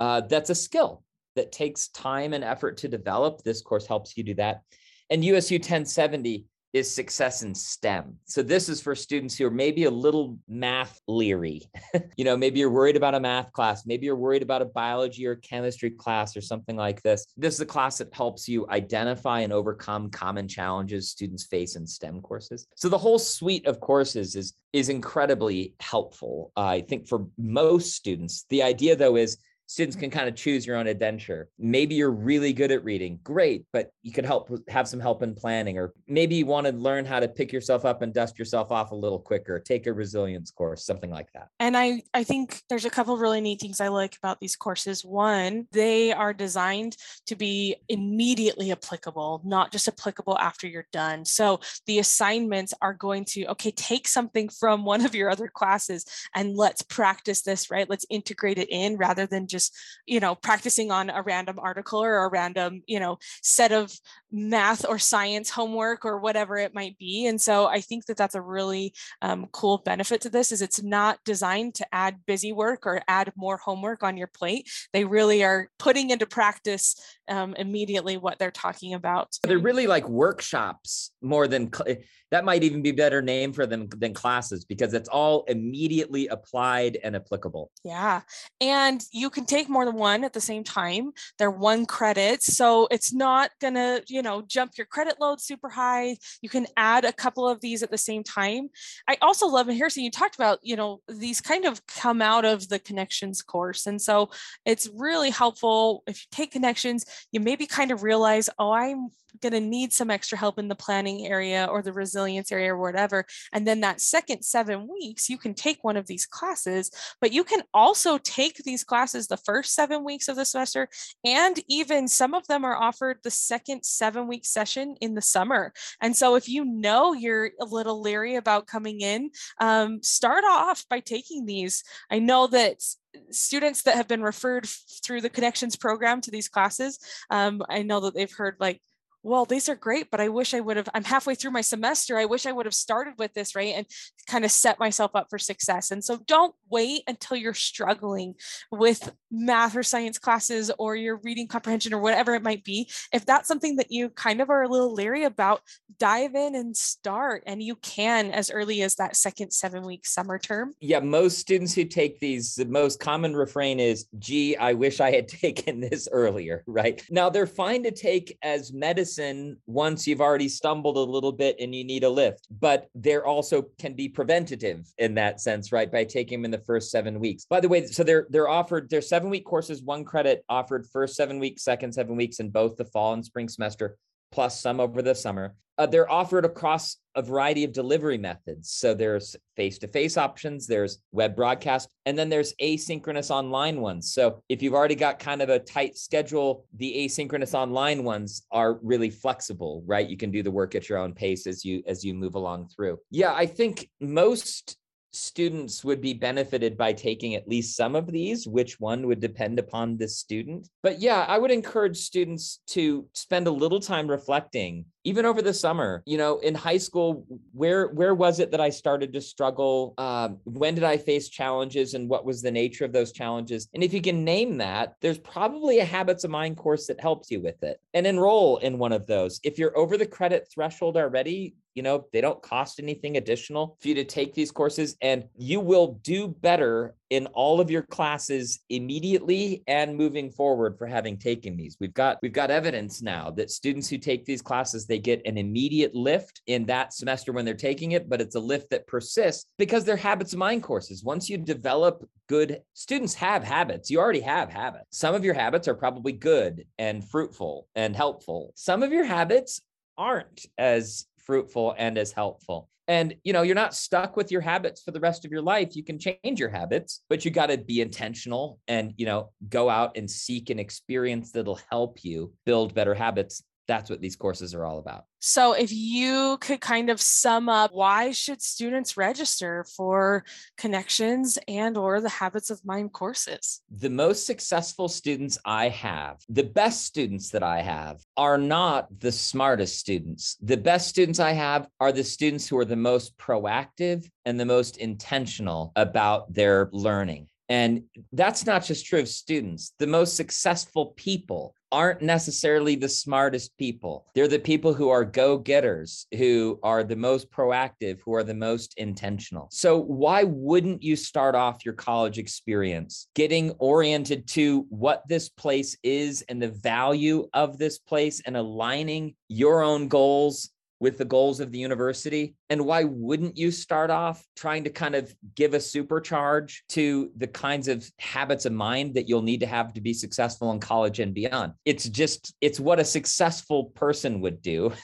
uh, 0.00 0.22
that's 0.22 0.50
a 0.50 0.54
skill 0.54 1.02
that 1.36 1.52
takes 1.52 1.88
time 1.88 2.32
and 2.32 2.44
effort 2.44 2.78
to 2.78 2.88
develop. 2.88 3.42
This 3.42 3.60
course 3.60 3.86
helps 3.86 4.16
you 4.16 4.24
do 4.24 4.34
that. 4.34 4.62
And 5.10 5.24
USU 5.24 5.56
1070 5.56 6.46
is 6.72 6.94
success 6.94 7.42
in 7.42 7.54
STEM. 7.54 8.16
So 8.24 8.42
this 8.42 8.68
is 8.68 8.80
for 8.80 8.94
students 8.94 9.36
who 9.36 9.46
are 9.46 9.50
maybe 9.50 9.84
a 9.84 9.90
little 9.90 10.38
math 10.48 11.00
leery. 11.08 11.62
you 12.16 12.24
know, 12.24 12.36
maybe 12.36 12.60
you're 12.60 12.70
worried 12.70 12.96
about 12.96 13.14
a 13.14 13.20
math 13.20 13.52
class, 13.52 13.86
maybe 13.86 14.06
you're 14.06 14.16
worried 14.16 14.42
about 14.42 14.62
a 14.62 14.66
biology 14.66 15.26
or 15.26 15.36
chemistry 15.36 15.90
class 15.90 16.36
or 16.36 16.40
something 16.40 16.76
like 16.76 17.02
this. 17.02 17.26
This 17.36 17.54
is 17.54 17.60
a 17.60 17.66
class 17.66 17.98
that 17.98 18.12
helps 18.12 18.48
you 18.48 18.66
identify 18.68 19.40
and 19.40 19.52
overcome 19.52 20.10
common 20.10 20.46
challenges 20.46 21.10
students 21.10 21.46
face 21.46 21.76
in 21.76 21.86
STEM 21.86 22.20
courses. 22.20 22.66
So 22.76 22.88
the 22.88 22.98
whole 22.98 23.18
suite 23.18 23.66
of 23.66 23.80
courses 23.80 24.36
is 24.36 24.54
is 24.74 24.90
incredibly 24.90 25.74
helpful. 25.80 26.52
Uh, 26.54 26.66
I 26.66 26.80
think 26.82 27.08
for 27.08 27.26
most 27.38 27.94
students, 27.94 28.44
the 28.50 28.62
idea 28.62 28.94
though 28.96 29.16
is 29.16 29.38
students 29.68 29.96
can 29.96 30.08
kind 30.08 30.28
of 30.28 30.34
choose 30.34 30.66
your 30.66 30.76
own 30.76 30.86
adventure. 30.86 31.50
Maybe 31.58 31.94
you're 31.94 32.10
really 32.10 32.54
good 32.54 32.72
at 32.72 32.82
reading, 32.84 33.20
great, 33.22 33.66
but 33.70 33.92
you 34.02 34.12
could 34.12 34.24
help 34.24 34.50
have 34.68 34.88
some 34.88 34.98
help 34.98 35.22
in 35.22 35.34
planning, 35.34 35.76
or 35.76 35.92
maybe 36.06 36.36
you 36.36 36.46
want 36.46 36.66
to 36.66 36.72
learn 36.72 37.04
how 37.04 37.20
to 37.20 37.28
pick 37.28 37.52
yourself 37.52 37.84
up 37.84 38.00
and 38.00 38.14
dust 38.14 38.38
yourself 38.38 38.72
off 38.72 38.92
a 38.92 38.94
little 38.94 39.18
quicker, 39.18 39.60
take 39.60 39.86
a 39.86 39.92
resilience 39.92 40.50
course, 40.50 40.86
something 40.86 41.10
like 41.10 41.30
that. 41.34 41.48
And 41.60 41.76
I, 41.76 42.02
I 42.14 42.24
think 42.24 42.62
there's 42.70 42.86
a 42.86 42.90
couple 42.90 43.18
really 43.18 43.42
neat 43.42 43.60
things 43.60 43.78
I 43.78 43.88
like 43.88 44.16
about 44.16 44.40
these 44.40 44.56
courses. 44.56 45.04
One, 45.04 45.66
they 45.72 46.12
are 46.12 46.32
designed 46.32 46.96
to 47.26 47.36
be 47.36 47.76
immediately 47.90 48.72
applicable, 48.72 49.42
not 49.44 49.70
just 49.70 49.86
applicable 49.86 50.38
after 50.38 50.66
you're 50.66 50.88
done. 50.92 51.26
So 51.26 51.60
the 51.86 51.98
assignments 51.98 52.72
are 52.80 52.94
going 52.94 53.26
to, 53.26 53.44
okay, 53.48 53.72
take 53.72 54.08
something 54.08 54.48
from 54.48 54.86
one 54.86 55.04
of 55.04 55.14
your 55.14 55.28
other 55.28 55.48
classes 55.48 56.06
and 56.34 56.56
let's 56.56 56.80
practice 56.80 57.42
this, 57.42 57.70
right? 57.70 57.90
Let's 57.90 58.06
integrate 58.08 58.56
it 58.56 58.70
in 58.70 58.96
rather 58.96 59.26
than 59.26 59.46
just 59.46 59.57
just 59.58 59.76
you 60.06 60.20
know 60.20 60.34
practicing 60.34 60.90
on 60.90 61.10
a 61.10 61.22
random 61.22 61.58
article 61.58 62.00
or 62.02 62.24
a 62.24 62.30
random 62.30 62.82
you 62.86 63.00
know 63.00 63.18
set 63.42 63.72
of 63.72 63.92
math 64.30 64.86
or 64.86 64.98
science 64.98 65.50
homework 65.50 66.04
or 66.04 66.18
whatever 66.18 66.56
it 66.56 66.74
might 66.74 66.96
be. 66.98 67.26
And 67.26 67.40
so 67.40 67.66
i 67.66 67.80
think 67.80 68.06
that 68.06 68.16
that's 68.16 68.34
a 68.34 68.42
really 68.42 68.94
um, 69.22 69.46
cool 69.52 69.78
benefit 69.78 70.20
to 70.22 70.30
this 70.30 70.52
is 70.52 70.62
it's 70.62 70.82
not 70.82 71.18
designed 71.24 71.74
to 71.76 71.86
add 71.92 72.26
busy 72.26 72.52
work 72.52 72.86
or 72.86 73.02
add 73.08 73.32
more 73.36 73.56
homework 73.56 74.02
on 74.02 74.16
your 74.16 74.26
plate. 74.26 74.70
They 74.92 75.04
really 75.04 75.42
are 75.44 75.68
putting 75.78 76.10
into 76.10 76.26
practice 76.26 76.96
um, 77.28 77.54
immediately 77.54 78.16
what 78.16 78.38
they're 78.38 78.50
talking 78.50 78.94
about. 78.94 79.36
They're 79.42 79.58
really 79.58 79.86
like 79.86 80.08
workshops 80.08 81.12
more 81.20 81.48
than 81.48 81.72
cl- 81.72 81.96
that 82.30 82.44
might 82.44 82.62
even 82.62 82.82
be 82.82 82.92
better 82.92 83.22
name 83.22 83.52
for 83.52 83.66
them 83.66 83.88
than 83.96 84.14
classes 84.14 84.64
because 84.64 84.94
it's 84.94 85.08
all 85.08 85.44
immediately 85.48 86.26
applied 86.28 86.98
and 87.02 87.16
applicable. 87.16 87.70
Yeah. 87.84 88.22
And 88.60 89.02
you 89.12 89.30
can 89.30 89.46
take 89.46 89.68
more 89.68 89.84
than 89.84 89.96
one 89.96 90.24
at 90.24 90.32
the 90.32 90.40
same 90.40 90.64
time. 90.64 91.12
They're 91.38 91.50
one 91.50 91.86
credit. 91.86 92.42
So 92.42 92.88
it's 92.90 93.12
not 93.12 93.50
going 93.60 93.74
to, 93.74 94.02
you 94.08 94.22
know, 94.22 94.42
jump 94.42 94.72
your 94.76 94.86
credit 94.86 95.16
load 95.20 95.40
super 95.40 95.68
high. 95.68 96.16
You 96.42 96.48
can 96.48 96.66
add 96.76 97.04
a 97.04 97.12
couple 97.12 97.48
of 97.48 97.60
these 97.60 97.82
at 97.82 97.90
the 97.90 97.98
same 97.98 98.22
time. 98.22 98.68
I 99.08 99.16
also 99.22 99.46
love, 99.46 99.68
and 99.68 99.76
Harrison, 99.76 100.04
you 100.04 100.10
talked 100.10 100.34
about, 100.34 100.58
you 100.62 100.76
know, 100.76 101.00
these 101.08 101.40
kind 101.40 101.64
of 101.64 101.86
come 101.86 102.20
out 102.20 102.44
of 102.44 102.68
the 102.68 102.78
connections 102.78 103.42
course. 103.42 103.86
And 103.86 104.00
so 104.00 104.30
it's 104.64 104.88
really 104.94 105.30
helpful 105.30 106.02
if 106.06 106.20
you 106.20 106.26
take 106.30 106.50
connections, 106.50 107.04
you 107.32 107.40
maybe 107.40 107.66
kind 107.66 107.90
of 107.90 108.02
realize, 108.02 108.50
oh, 108.58 108.72
I'm 108.72 109.10
going 109.40 109.52
to 109.52 109.60
need 109.60 109.92
some 109.92 110.10
extra 110.10 110.38
help 110.38 110.58
in 110.58 110.68
the 110.68 110.74
planning 110.74 111.26
area 111.26 111.66
or 111.70 111.82
the 111.82 111.92
resilience 111.92 112.17
area 112.26 112.74
or 112.74 112.78
whatever. 112.78 113.24
And 113.52 113.66
then 113.66 113.80
that 113.80 114.00
second 114.00 114.42
seven 114.42 114.88
weeks, 114.88 115.28
you 115.28 115.38
can 115.38 115.54
take 115.54 115.82
one 115.82 115.96
of 115.96 116.06
these 116.06 116.26
classes, 116.26 116.90
but 117.20 117.32
you 117.32 117.44
can 117.44 117.62
also 117.72 118.18
take 118.18 118.58
these 118.58 118.84
classes 118.84 119.26
the 119.26 119.36
first 119.36 119.74
seven 119.74 120.04
weeks 120.04 120.28
of 120.28 120.36
the 120.36 120.44
semester. 120.44 120.88
And 121.24 121.58
even 121.68 122.08
some 122.08 122.34
of 122.34 122.46
them 122.46 122.64
are 122.64 122.76
offered 122.76 123.18
the 123.22 123.30
second 123.30 123.84
seven 123.84 124.28
week 124.28 124.44
session 124.44 124.96
in 125.00 125.14
the 125.14 125.22
summer. 125.22 125.72
And 126.00 126.16
so 126.16 126.34
if 126.34 126.48
you 126.48 126.64
know 126.64 127.12
you're 127.12 127.50
a 127.60 127.64
little 127.64 128.00
leery 128.00 128.36
about 128.36 128.66
coming 128.66 129.00
in, 129.00 129.30
um, 129.60 130.02
start 130.02 130.44
off 130.48 130.84
by 130.88 131.00
taking 131.00 131.46
these. 131.46 131.84
I 132.10 132.18
know 132.18 132.46
that 132.48 132.82
students 133.30 133.82
that 133.82 133.96
have 133.96 134.08
been 134.08 134.22
referred 134.22 134.66
through 135.04 135.20
the 135.20 135.30
connections 135.30 135.76
program 135.76 136.20
to 136.20 136.30
these 136.30 136.48
classes 136.48 136.98
um, 137.30 137.62
i 137.68 137.82
know 137.82 138.00
that 138.00 138.14
they've 138.14 138.32
heard 138.32 138.56
like 138.60 138.80
well, 139.28 139.44
these 139.44 139.68
are 139.68 139.76
great, 139.76 140.10
but 140.10 140.20
I 140.20 140.28
wish 140.28 140.54
I 140.54 140.60
would 140.60 140.78
have, 140.78 140.88
I'm 140.94 141.04
halfway 141.04 141.34
through 141.34 141.50
my 141.50 141.60
semester. 141.60 142.16
I 142.16 142.24
wish 142.24 142.46
I 142.46 142.52
would 142.52 142.64
have 142.64 142.74
started 142.74 143.14
with 143.18 143.34
this, 143.34 143.54
right? 143.54 143.74
And 143.76 143.86
kind 144.26 144.44
of 144.44 144.50
set 144.50 144.78
myself 144.78 145.10
up 145.14 145.26
for 145.28 145.38
success. 145.38 145.90
And 145.90 146.02
so 146.02 146.18
don't 146.26 146.54
wait 146.70 147.02
until 147.06 147.36
you're 147.36 147.52
struggling 147.52 148.34
with 148.70 149.12
math 149.30 149.76
or 149.76 149.82
science 149.82 150.18
classes 150.18 150.70
or 150.78 150.96
your 150.96 151.16
reading 151.22 151.46
comprehension 151.46 151.92
or 151.94 152.00
whatever 152.00 152.34
it 152.34 152.42
might 152.42 152.64
be. 152.64 152.90
If 153.12 153.26
that's 153.26 153.48
something 153.48 153.76
that 153.76 153.90
you 153.90 154.10
kind 154.10 154.40
of 154.40 154.50
are 154.50 154.62
a 154.62 154.68
little 154.68 154.92
leery 154.92 155.24
about, 155.24 155.62
dive 155.98 156.34
in 156.34 156.54
and 156.54 156.76
start. 156.76 157.42
And 157.46 157.62
you 157.62 157.76
can 157.76 158.30
as 158.30 158.50
early 158.50 158.82
as 158.82 158.96
that 158.96 159.16
second 159.16 159.52
seven 159.52 159.84
week 159.84 160.06
summer 160.06 160.38
term. 160.38 160.74
Yeah, 160.80 161.00
most 161.00 161.38
students 161.38 161.74
who 161.74 161.84
take 161.84 162.20
these, 162.20 162.54
the 162.54 162.64
most 162.64 163.00
common 163.00 163.34
refrain 163.34 163.80
is, 163.80 164.06
gee, 164.18 164.56
I 164.56 164.72
wish 164.72 165.00
I 165.00 165.10
had 165.10 165.28
taken 165.28 165.80
this 165.80 166.08
earlier, 166.10 166.64
right? 166.66 167.02
Now 167.10 167.30
they're 167.30 167.46
fine 167.46 167.82
to 167.84 167.90
take 167.90 168.36
as 168.42 168.72
medicine 168.72 169.56
once 169.66 170.06
you've 170.06 170.20
already 170.20 170.48
stumbled 170.48 170.96
a 170.96 171.00
little 171.00 171.32
bit 171.32 171.56
and 171.58 171.74
you 171.74 171.84
need 171.84 172.04
a 172.04 172.08
lift. 172.08 172.46
But 172.50 172.88
there 172.94 173.26
also 173.26 173.66
can 173.78 173.94
be 173.94 174.08
preventative 174.08 174.86
in 174.98 175.14
that 175.14 175.40
sense, 175.40 175.72
right? 175.72 175.90
By 175.90 176.04
taking 176.04 176.38
them 176.38 176.46
in 176.46 176.50
the 176.50 176.64
first 176.64 176.90
seven 176.90 177.20
weeks. 177.20 177.44
By 177.44 177.60
the 177.60 177.68
way, 177.68 177.86
so 177.86 178.04
they're 178.04 178.26
they're 178.30 178.48
offered 178.48 178.88
they're 178.90 179.00
week 179.24 179.44
courses, 179.44 179.82
one 179.82 180.04
credit 180.04 180.44
offered 180.48 180.86
first 180.86 181.16
seven 181.16 181.38
weeks, 181.38 181.64
second 181.64 181.92
seven 181.92 182.16
weeks 182.16 182.38
in 182.38 182.50
both 182.50 182.76
the 182.76 182.84
fall 182.84 183.14
and 183.14 183.24
spring 183.24 183.48
semester 183.48 183.96
plus 184.30 184.60
some 184.60 184.80
over 184.80 185.02
the 185.02 185.14
summer. 185.14 185.54
Uh, 185.78 185.86
they're 185.86 186.10
offered 186.10 186.44
across 186.44 186.96
a 187.14 187.22
variety 187.22 187.62
of 187.62 187.72
delivery 187.72 188.18
methods. 188.18 188.70
So 188.70 188.94
there's 188.94 189.36
face 189.54 189.78
to 189.78 189.86
face 189.86 190.16
options, 190.16 190.66
there's 190.66 190.98
web 191.12 191.36
broadcast, 191.36 191.94
and 192.04 192.18
then 192.18 192.28
there's 192.28 192.52
asynchronous 192.60 193.30
online 193.30 193.80
ones. 193.80 194.12
So 194.12 194.42
if 194.48 194.60
you've 194.60 194.74
already 194.74 194.96
got 194.96 195.20
kind 195.20 195.40
of 195.40 195.50
a 195.50 195.60
tight 195.60 195.96
schedule, 195.96 196.66
the 196.76 197.06
asynchronous 197.06 197.54
online 197.54 198.02
ones 198.02 198.44
are 198.50 198.80
really 198.82 199.10
flexible, 199.10 199.84
right? 199.86 200.08
You 200.08 200.16
can 200.16 200.32
do 200.32 200.42
the 200.42 200.50
work 200.50 200.74
at 200.74 200.88
your 200.88 200.98
own 200.98 201.14
pace 201.14 201.46
as 201.46 201.64
you 201.64 201.82
as 201.86 202.04
you 202.04 202.12
move 202.12 202.34
along 202.34 202.70
through. 202.74 202.98
Yeah, 203.12 203.32
I 203.32 203.46
think 203.46 203.88
most 204.00 204.76
students 205.12 205.84
would 205.84 206.00
be 206.00 206.12
benefited 206.14 206.76
by 206.76 206.92
taking 206.92 207.34
at 207.34 207.48
least 207.48 207.76
some 207.76 207.96
of 207.96 208.06
these 208.06 208.46
which 208.46 208.78
one 208.78 209.06
would 209.06 209.20
depend 209.20 209.58
upon 209.58 209.96
the 209.96 210.08
student. 210.08 210.68
But 210.82 211.00
yeah 211.00 211.24
i 211.28 211.38
would 211.38 211.50
encourage 211.50 211.96
students 211.96 212.60
to 212.68 213.06
spend 213.12 213.46
a 213.46 213.50
little 213.50 213.80
time 213.80 214.08
reflecting 214.08 214.84
even 215.08 215.24
over 215.24 215.42
the 215.42 215.54
summer 215.54 216.02
you 216.06 216.18
know 216.18 216.38
in 216.38 216.54
high 216.54 216.76
school 216.76 217.24
where 217.52 217.88
where 217.88 218.14
was 218.14 218.38
it 218.40 218.50
that 218.50 218.60
i 218.60 218.70
started 218.70 219.12
to 219.12 219.20
struggle? 219.20 219.94
Um, 219.98 220.38
when 220.44 220.74
did 220.74 220.84
i 220.84 220.96
face 220.96 221.28
challenges 221.28 221.94
and 221.94 222.08
what 222.08 222.24
was 222.24 222.42
the 222.42 222.50
nature 222.50 222.84
of 222.84 222.92
those 222.92 223.12
challenges? 223.12 223.68
And 223.74 223.82
if 223.82 223.92
you 223.92 224.00
can 224.00 224.24
name 224.24 224.58
that 224.58 224.94
there's 225.00 225.18
probably 225.18 225.78
a 225.78 225.84
habits 225.84 226.24
of 226.24 226.30
mind 226.30 226.56
course 226.56 226.86
that 226.86 227.00
helps 227.00 227.30
you 227.30 227.40
with 227.40 227.62
it. 227.62 227.80
And 227.94 228.06
enroll 228.06 228.58
in 228.58 228.78
one 228.78 228.92
of 228.92 229.06
those. 229.06 229.40
If 229.44 229.58
you're 229.58 229.76
over 229.76 229.96
the 229.96 230.06
credit 230.06 230.48
threshold 230.52 230.96
already 230.96 231.54
you 231.74 231.82
know 231.82 232.06
they 232.12 232.20
don't 232.20 232.42
cost 232.42 232.80
anything 232.80 233.16
additional 233.16 233.76
for 233.80 233.86
you 233.88 233.94
to 233.94 234.04
take 234.04 234.34
these 234.34 234.50
courses 234.50 234.96
and 235.00 235.24
you 235.36 235.60
will 235.60 236.00
do 236.02 236.26
better 236.26 236.96
in 237.10 237.26
all 237.28 237.60
of 237.60 237.70
your 237.70 237.82
classes 237.82 238.60
immediately 238.68 239.62
and 239.66 239.96
moving 239.96 240.30
forward 240.30 240.76
for 240.76 240.86
having 240.86 241.16
taken 241.16 241.56
these. 241.56 241.76
We've 241.80 241.94
got 241.94 242.18
we've 242.22 242.32
got 242.32 242.50
evidence 242.50 243.02
now 243.02 243.30
that 243.32 243.50
students 243.50 243.88
who 243.88 243.98
take 243.98 244.24
these 244.24 244.42
classes 244.42 244.86
they 244.86 244.98
get 244.98 245.26
an 245.26 245.38
immediate 245.38 245.94
lift 245.94 246.42
in 246.46 246.66
that 246.66 246.92
semester 246.92 247.32
when 247.32 247.44
they're 247.44 247.54
taking 247.54 247.92
it, 247.92 248.08
but 248.08 248.20
it's 248.20 248.34
a 248.34 248.40
lift 248.40 248.70
that 248.70 248.86
persists 248.86 249.46
because 249.58 249.84
they're 249.84 249.96
habits 249.96 250.32
of 250.32 250.38
mind 250.38 250.62
courses. 250.62 251.04
Once 251.04 251.28
you 251.28 251.38
develop 251.38 252.08
good 252.28 252.60
students 252.74 253.14
have 253.14 253.42
habits. 253.42 253.90
You 253.90 253.98
already 253.98 254.20
have 254.20 254.50
habits. 254.50 254.98
Some 254.98 255.14
of 255.14 255.24
your 255.24 255.34
habits 255.34 255.66
are 255.66 255.74
probably 255.74 256.12
good 256.12 256.66
and 256.78 257.02
fruitful 257.02 257.66
and 257.74 257.96
helpful. 257.96 258.52
Some 258.54 258.82
of 258.82 258.92
your 258.92 259.04
habits 259.04 259.62
aren't 259.96 260.44
as 260.58 261.06
fruitful 261.18 261.74
and 261.76 261.98
as 261.98 262.12
helpful 262.12 262.68
and 262.88 263.14
you 263.22 263.32
know 263.32 263.42
you're 263.42 263.54
not 263.54 263.74
stuck 263.74 264.16
with 264.16 264.32
your 264.32 264.40
habits 264.40 264.82
for 264.82 264.90
the 264.90 265.00
rest 265.00 265.24
of 265.24 265.30
your 265.30 265.42
life. 265.42 265.76
You 265.76 265.84
can 265.84 265.98
change 265.98 266.40
your 266.40 266.48
habits 266.48 267.02
but 267.08 267.24
you 267.24 267.30
got 267.30 267.46
to 267.46 267.58
be 267.58 267.80
intentional 267.80 268.58
and 268.66 268.94
you 268.96 269.06
know 269.06 269.30
go 269.48 269.68
out 269.68 269.96
and 269.96 270.10
seek 270.10 270.50
an 270.50 270.58
experience 270.58 271.30
that'll 271.32 271.60
help 271.70 272.02
you 272.02 272.32
build 272.44 272.74
better 272.74 272.94
habits 272.94 273.42
that's 273.68 273.90
what 273.90 274.00
these 274.00 274.16
courses 274.16 274.54
are 274.54 274.64
all 274.64 274.78
about. 274.78 275.04
So 275.20 275.52
if 275.52 275.70
you 275.72 276.38
could 276.40 276.60
kind 276.60 276.90
of 276.90 277.00
sum 277.00 277.48
up 277.48 277.72
why 277.72 278.12
should 278.12 278.40
students 278.40 278.96
register 278.96 279.64
for 279.76 280.24
connections 280.56 281.38
and 281.46 281.76
or 281.76 282.00
the 282.00 282.08
habits 282.08 282.50
of 282.50 282.64
mind 282.64 282.92
courses? 282.92 283.60
The 283.70 283.90
most 283.90 284.26
successful 284.26 284.88
students 284.88 285.38
I 285.44 285.68
have, 285.68 286.18
the 286.28 286.44
best 286.44 286.86
students 286.86 287.30
that 287.30 287.42
I 287.42 287.60
have 287.60 288.00
are 288.16 288.38
not 288.38 288.88
the 288.98 289.12
smartest 289.12 289.78
students. 289.78 290.36
The 290.40 290.56
best 290.56 290.88
students 290.88 291.20
I 291.20 291.32
have 291.32 291.68
are 291.78 291.92
the 291.92 292.04
students 292.04 292.48
who 292.48 292.58
are 292.58 292.64
the 292.64 292.76
most 292.76 293.16
proactive 293.18 294.08
and 294.24 294.40
the 294.40 294.46
most 294.46 294.78
intentional 294.78 295.72
about 295.76 296.32
their 296.32 296.70
learning. 296.72 297.28
And 297.48 297.84
that's 298.12 298.44
not 298.44 298.64
just 298.64 298.86
true 298.86 299.00
of 299.00 299.08
students. 299.08 299.72
The 299.78 299.86
most 299.86 300.16
successful 300.16 300.92
people 300.96 301.54
aren't 301.70 302.02
necessarily 302.02 302.76
the 302.76 302.88
smartest 302.88 303.56
people. 303.58 304.06
They're 304.14 304.28
the 304.28 304.38
people 304.38 304.72
who 304.72 304.88
are 304.88 305.04
go 305.04 305.38
getters, 305.38 306.06
who 306.16 306.58
are 306.62 306.82
the 306.82 306.96
most 306.96 307.30
proactive, 307.30 308.00
who 308.04 308.14
are 308.14 308.24
the 308.24 308.34
most 308.34 308.74
intentional. 308.78 309.48
So, 309.50 309.78
why 309.78 310.24
wouldn't 310.24 310.82
you 310.82 310.96
start 310.96 311.34
off 311.34 311.64
your 311.64 311.74
college 311.74 312.18
experience 312.18 313.08
getting 313.14 313.50
oriented 313.58 314.26
to 314.28 314.66
what 314.70 315.02
this 315.08 315.28
place 315.28 315.76
is 315.82 316.24
and 316.28 316.40
the 316.40 316.48
value 316.48 317.28
of 317.34 317.58
this 317.58 317.78
place 317.78 318.22
and 318.24 318.36
aligning 318.36 319.14
your 319.28 319.62
own 319.62 319.88
goals 319.88 320.50
with 320.80 320.98
the 320.98 321.04
goals 321.04 321.40
of 321.40 321.52
the 321.52 321.58
university? 321.58 322.34
And 322.50 322.64
why 322.64 322.84
wouldn't 322.84 323.36
you 323.36 323.50
start 323.50 323.90
off 323.90 324.24
trying 324.36 324.64
to 324.64 324.70
kind 324.70 324.94
of 324.94 325.14
give 325.34 325.54
a 325.54 325.58
supercharge 325.58 326.60
to 326.70 327.10
the 327.16 327.26
kinds 327.26 327.68
of 327.68 327.88
habits 327.98 328.46
of 328.46 328.52
mind 328.52 328.94
that 328.94 329.08
you'll 329.08 329.22
need 329.22 329.40
to 329.40 329.46
have 329.46 329.72
to 329.74 329.80
be 329.80 329.92
successful 329.92 330.52
in 330.52 330.60
college 330.60 331.00
and 331.00 331.14
beyond? 331.14 331.52
It's 331.64 331.88
just, 331.88 332.34
it's 332.40 332.60
what 332.60 332.80
a 332.80 332.84
successful 332.84 333.66
person 333.66 334.20
would 334.20 334.42
do. 334.42 334.72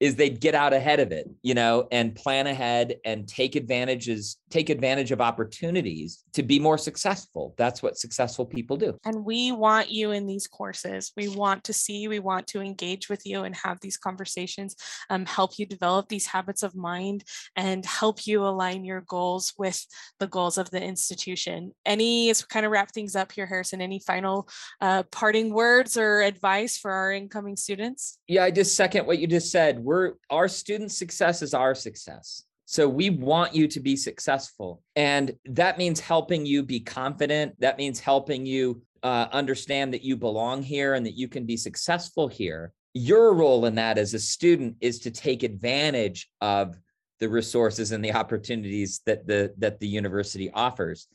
is 0.00 0.16
they'd 0.16 0.40
get 0.40 0.54
out 0.54 0.72
ahead 0.72 0.98
of 0.98 1.12
it, 1.12 1.28
you 1.42 1.54
know, 1.54 1.86
and 1.92 2.14
plan 2.14 2.46
ahead 2.46 2.96
and 3.04 3.28
take 3.28 3.54
advantages, 3.54 4.36
take 4.50 4.68
advantage 4.68 5.12
of 5.12 5.20
opportunities 5.20 6.24
to 6.32 6.42
be 6.42 6.58
more 6.58 6.76
successful. 6.76 7.54
That's 7.56 7.82
what 7.82 7.98
successful 7.98 8.44
people 8.44 8.76
do. 8.76 8.96
And 9.04 9.24
we 9.24 9.52
want 9.52 9.90
you 9.90 10.10
in 10.10 10.26
these 10.26 10.46
courses. 10.46 11.12
We 11.16 11.28
want 11.28 11.64
to 11.64 11.72
see, 11.72 11.98
you. 11.98 12.08
we 12.10 12.18
want 12.18 12.46
to 12.48 12.60
engage 12.60 13.08
with 13.08 13.24
you 13.24 13.44
and 13.44 13.54
have 13.54 13.78
these 13.80 13.96
conversations, 13.96 14.76
um, 15.08 15.24
help 15.26 15.58
you 15.58 15.66
develop 15.66 16.08
these 16.08 16.26
habits 16.26 16.62
of 16.62 16.74
mind 16.74 17.24
and 17.56 17.84
help 17.84 18.26
you 18.26 18.44
align 18.44 18.84
your 18.84 19.02
goals 19.02 19.52
with 19.56 19.84
the 20.18 20.26
goals 20.26 20.58
of 20.58 20.70
the 20.70 20.82
institution. 20.82 21.72
Any, 21.86 22.30
as 22.30 22.44
kind 22.44 22.66
of 22.66 22.72
wrap 22.72 22.92
things 22.92 23.16
up 23.16 23.32
here, 23.32 23.46
Harrison, 23.46 23.80
any 23.80 24.00
final 24.00 24.48
uh, 24.80 25.04
parting 25.10 25.52
words 25.52 25.96
or 25.96 26.20
advice 26.20 26.76
for 26.76 26.90
our 26.90 27.12
incoming 27.12 27.56
students? 27.56 28.18
Yeah, 28.26 28.44
I 28.44 28.50
just 28.50 28.76
second 28.76 29.06
what 29.06 29.18
you 29.18 29.26
just 29.26 29.50
said 29.50 29.78
we're 29.78 30.14
our 30.30 30.48
student 30.48 30.92
success 30.92 31.42
is 31.42 31.54
our 31.54 31.74
success. 31.74 32.44
So 32.70 32.88
we 32.88 33.10
want 33.10 33.52
you 33.52 33.66
to 33.66 33.80
be 33.80 33.96
successful. 33.96 34.80
And 34.94 35.34
that 35.46 35.76
means 35.76 35.98
helping 35.98 36.46
you 36.46 36.62
be 36.62 36.78
confident. 36.78 37.58
That 37.58 37.78
means 37.78 37.98
helping 37.98 38.46
you 38.46 38.80
uh, 39.02 39.26
understand 39.32 39.92
that 39.92 40.04
you 40.04 40.16
belong 40.16 40.62
here 40.62 40.94
and 40.94 41.04
that 41.04 41.18
you 41.18 41.26
can 41.26 41.46
be 41.46 41.56
successful 41.56 42.28
here. 42.28 42.72
Your 42.94 43.34
role 43.34 43.66
in 43.66 43.74
that 43.74 43.98
as 43.98 44.14
a 44.14 44.20
student 44.20 44.76
is 44.80 45.00
to 45.00 45.10
take 45.10 45.42
advantage 45.42 46.30
of 46.40 46.78
the 47.18 47.28
resources 47.28 47.90
and 47.90 48.04
the 48.04 48.14
opportunities 48.14 49.00
that 49.04 49.26
the 49.26 49.52
that 49.58 49.80
the 49.80 49.88
university 49.88 50.48
offers. 50.52 51.08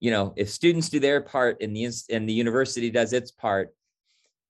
You 0.00 0.10
know, 0.10 0.34
if 0.34 0.50
students 0.50 0.88
do 0.88 0.98
their 0.98 1.20
part 1.20 1.58
and 1.60 1.76
the 1.76 1.88
and 2.10 2.28
the 2.28 2.32
university 2.32 2.90
does 2.90 3.12
its 3.12 3.30
part, 3.30 3.72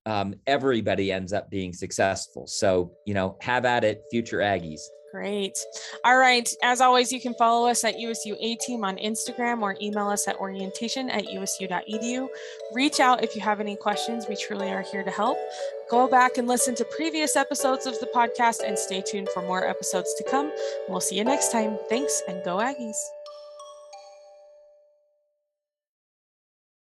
um, 0.06 0.34
everybody 0.46 1.12
ends 1.12 1.34
up 1.34 1.50
being 1.50 1.74
successful. 1.74 2.46
So, 2.46 2.92
you 3.04 3.12
know, 3.12 3.36
have 3.42 3.66
at 3.66 3.84
it, 3.84 4.04
future 4.10 4.38
Aggies. 4.38 4.80
Great. 5.10 5.64
All 6.04 6.18
right. 6.18 6.52
As 6.62 6.80
always, 6.80 7.12
you 7.12 7.20
can 7.20 7.32
follow 7.34 7.68
us 7.68 7.84
at 7.84 7.98
USU 7.98 8.36
A 8.40 8.56
Team 8.56 8.84
on 8.84 8.96
Instagram 8.96 9.62
or 9.62 9.76
email 9.80 10.08
us 10.08 10.26
at 10.28 10.36
orientation 10.36 11.08
at 11.10 11.30
usu.edu. 11.30 12.28
Reach 12.74 13.00
out 13.00 13.22
if 13.22 13.34
you 13.34 13.40
have 13.40 13.60
any 13.60 13.76
questions. 13.76 14.26
We 14.28 14.36
truly 14.36 14.70
are 14.70 14.82
here 14.82 15.04
to 15.04 15.10
help. 15.10 15.38
Go 15.88 16.08
back 16.08 16.38
and 16.38 16.48
listen 16.48 16.74
to 16.76 16.84
previous 16.84 17.36
episodes 17.36 17.86
of 17.86 17.98
the 18.00 18.08
podcast 18.14 18.66
and 18.66 18.78
stay 18.78 19.00
tuned 19.00 19.28
for 19.28 19.42
more 19.42 19.66
episodes 19.66 20.12
to 20.14 20.24
come. 20.24 20.52
We'll 20.88 21.00
see 21.00 21.16
you 21.16 21.24
next 21.24 21.52
time. 21.52 21.78
Thanks 21.88 22.22
and 22.28 22.42
go 22.44 22.56
Aggies. 22.56 22.98